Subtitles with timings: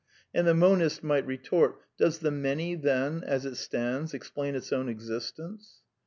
[0.33, 4.89] And the monist might retort:^^ Does the Many, then, as it stands, explain its own
[4.89, 5.81] existence